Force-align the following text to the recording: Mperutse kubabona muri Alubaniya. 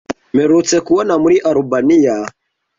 Mperutse 0.35 0.75
kubabona 0.85 1.13
muri 1.23 1.37
Alubaniya. 1.49 2.17